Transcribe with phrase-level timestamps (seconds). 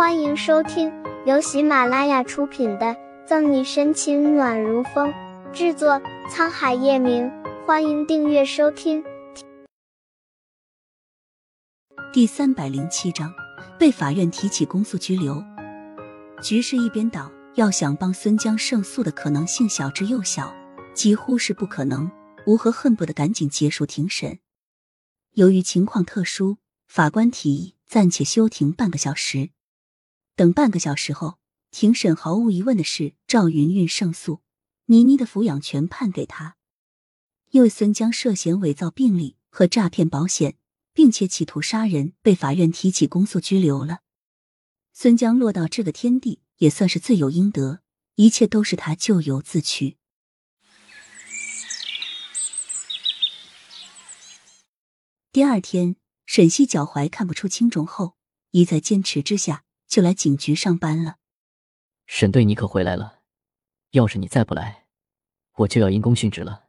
[0.00, 0.90] 欢迎收听
[1.26, 2.86] 由喜马拉雅出品的
[3.26, 5.12] 《赠你深情暖如风》，
[5.52, 7.30] 制作沧海夜明。
[7.66, 9.04] 欢迎订阅收听。
[12.14, 13.30] 第三百零七章，
[13.78, 15.44] 被法院提起公诉拘留。
[16.42, 20.50] 局势一边倒，要想帮孙江胜诉的可能性小之又小，
[20.94, 22.10] 几乎是不可能。
[22.46, 24.38] 吴和恨不得赶紧结束庭审。
[25.34, 26.56] 由于情况特殊，
[26.88, 29.50] 法官提议暂且休庭半个小时。
[30.40, 31.38] 等半个小时后，
[31.70, 34.40] 庭审毫无疑问的是赵云云胜诉，
[34.86, 36.56] 倪妮的抚养权判给他。
[37.50, 40.56] 因为孙江涉嫌伪造病历和诈骗保险，
[40.94, 43.98] 并且企图杀人，被法院提起公诉拘留了。
[44.94, 47.82] 孙江落到这个天地，也算是罪有应得，
[48.14, 49.98] 一切都是他咎由自取。
[55.30, 58.16] 第二天，沈西脚踝看不出轻重后，
[58.52, 59.64] 一再坚持之下。
[59.90, 61.16] 就来警局上班了。
[62.06, 63.22] 沈队，你可回来了！
[63.90, 64.86] 要是你再不来，
[65.56, 66.68] 我就要因公殉职了。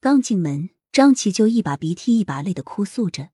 [0.00, 3.30] 刚进门，张琪就一把鼻涕一把泪的哭诉着。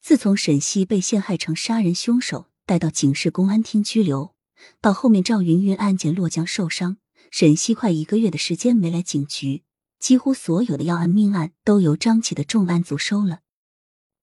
[0.00, 4.34] 自从沈西被陷害成杀人凶手，带到警市公安厅拘留，
[4.80, 6.96] 到后面赵云云案件落江受伤，
[7.30, 9.62] 沈西快一个月的时间没来警局，
[10.00, 13.42] 几乎所有的要案命案都由张琪的重案组收了。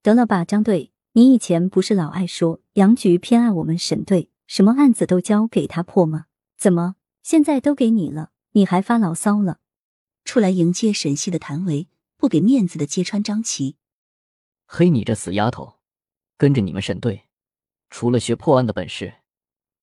[0.02, 0.92] 得了吧，张队。
[1.16, 6.26] 你以前不是老爱说杨局偏爱我们沈队，什么案子都交给他破吗？
[6.58, 9.60] 怎么现在都给你了，你还发牢骚了？
[10.26, 13.76] 出来迎接沈西的谭维不给面子的揭穿张琪，
[14.66, 15.76] 嘿，你这死丫头，
[16.36, 17.22] 跟着你们沈队，
[17.88, 19.14] 除了学破案的本事，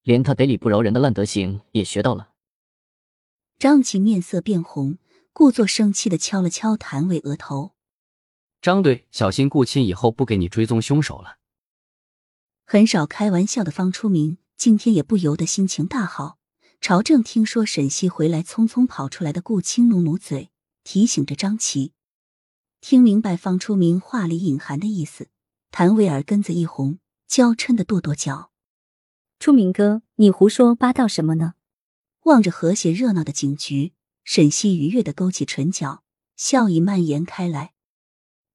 [0.04, 2.34] 连他得理不饶人的烂德行也学到了。
[3.58, 5.00] 张琪面色变红，
[5.32, 7.73] 故作生气的敲了敲谭维额头。
[8.64, 11.38] 张队，小心顾青以后不给你追踪凶手了。
[12.66, 16.38] 很少开玩笑的方初明今天也不由得心情大好。
[16.80, 20.50] 朝正听说沈西回来，匆匆跑出来的顾青努努嘴，
[20.86, 21.92] 提醒着张琪。
[22.80, 25.28] 听明白方初明话里隐含的意思，
[25.70, 28.52] 谭维尔根子一红，娇嗔的跺跺脚
[29.40, 31.56] ：“初明哥，你胡说八道什么呢？”
[32.24, 33.92] 望着和谐热闹的警局，
[34.24, 36.06] 沈西愉悦的勾起唇角，
[36.38, 37.73] 笑意蔓延开来。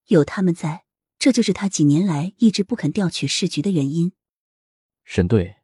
[0.08, 0.84] 有他们在，
[1.18, 4.12] 这就是他几年来一直不肯调取市局的原因。
[5.04, 5.56] 沈队，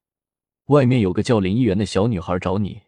[0.66, 2.82] 外面有个叫林一元的小女孩找你。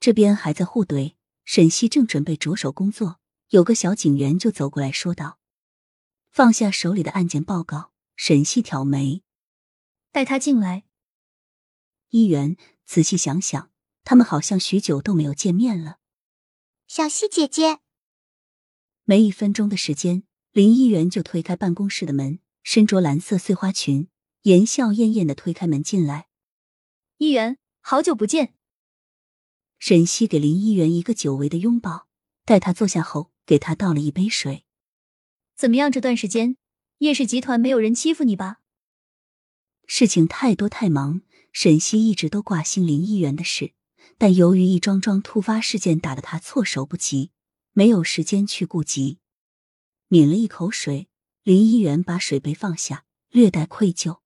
[0.00, 1.14] 这边还在互怼，
[1.44, 5.38] 沈西正准备着手工作，有个小警员就走过来说道
[6.30, 9.22] ：“放下手里的案件报告。”沈西挑眉
[10.12, 10.84] ：“带他进来。”
[12.10, 13.70] 一元仔细想想，
[14.04, 15.98] 他们好像许久都没有见面了。
[16.86, 17.83] 小西姐姐。
[19.06, 20.22] 没一分钟的时间，
[20.52, 24.08] 林议员就推开办公室的门，身着蓝色碎花裙，
[24.44, 26.28] 言笑晏晏的推开门进来。
[27.18, 28.54] 议员，好久不见。
[29.78, 32.08] 沈西给林议员一个久违的拥抱，
[32.46, 34.64] 待他坐下后，给他倒了一杯水。
[35.54, 35.92] 怎么样？
[35.92, 36.56] 这段时间，
[36.98, 38.60] 叶氏集团没有人欺负你吧？
[39.86, 41.20] 事情太多太忙，
[41.52, 43.74] 沈西一直都挂心林议员的事，
[44.16, 47.32] 但由于一桩桩突发事件，打得他措手不及。
[47.76, 49.18] 没有时间去顾及，
[50.06, 51.08] 抿了一口水，
[51.42, 54.20] 林一元把水杯放下，略带愧疚。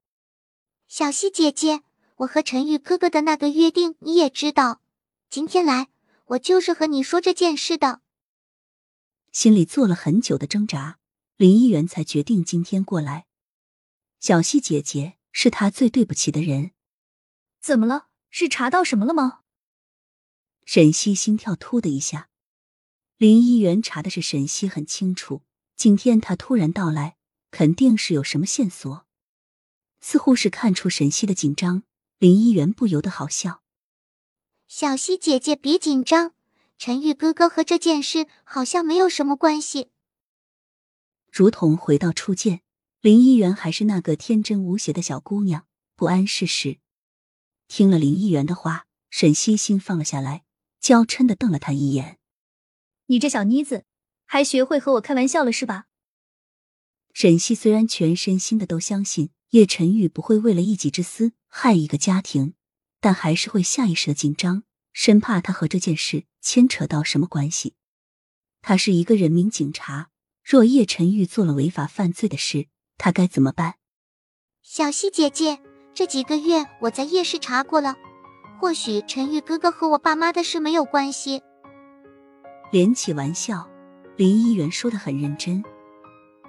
[0.86, 1.82] 小溪姐姐，
[2.16, 4.82] 我和陈玉哥哥的那个约定你也知道，
[5.30, 5.88] 今天来
[6.26, 8.02] 我就是和你说这件事的。
[9.32, 10.98] 心里做了很久的挣扎，
[11.36, 13.26] 林一元才决定今天过来。
[14.20, 16.72] 小溪姐姐是他最对不起的人。
[17.62, 18.08] 怎么了？
[18.28, 19.40] 是查到什么了吗？
[20.66, 22.28] 沈西心跳突的一下。
[23.18, 25.42] 林一元查的是沈西很清楚，
[25.74, 27.16] 今天他突然到来，
[27.50, 29.06] 肯定是有什么线索。
[30.00, 31.82] 似乎是看出沈西的紧张，
[32.20, 33.64] 林一元不由得好笑。
[34.68, 36.32] 小西姐姐别紧张，
[36.78, 39.88] 陈玉哥哥和这件事好像没有什么关系。
[41.32, 42.60] 如同回到初见，
[43.00, 46.78] 林一元还是那个天真无邪的小姑娘，不谙世事。
[47.66, 50.44] 听了林一元的话，沈西心放了下来，
[50.78, 52.17] 娇嗔的瞪了他一眼。
[53.10, 53.84] 你这小妮子，
[54.26, 55.86] 还学会和我开玩笑了是吧？
[57.14, 62.52] 沈西虽然全身心的都相信叶晨玉不会为了一己之私害一个家庭，
[63.00, 64.62] 但还是会下意识的紧张，
[64.92, 67.74] 生怕他和这件事牵扯到什么关系。
[68.60, 70.10] 他是一个人民警察，
[70.44, 72.68] 若叶晨玉做了违法犯罪的事，
[72.98, 73.76] 他该怎么办？
[74.62, 75.58] 小西姐姐，
[75.94, 77.96] 这几个月我在夜市查过了，
[78.60, 81.42] 或许陈玉哥哥和我爸妈的事没有关系。
[82.70, 83.66] 连起玩笑，
[84.16, 85.62] 林一元说的很认真。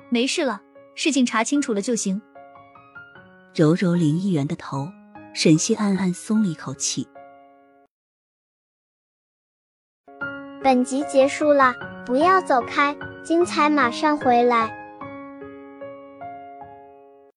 [0.10, 0.62] 没事了，
[0.95, 2.21] 事情查清楚了就行。
[3.56, 4.88] 揉揉林一元的头，
[5.33, 7.07] 沈西暗暗松了一口气。
[10.62, 11.74] 本集结束了，
[12.06, 14.79] 不要走开，精彩马上回来。